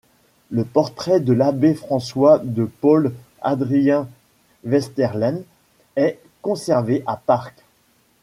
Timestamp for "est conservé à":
5.95-7.17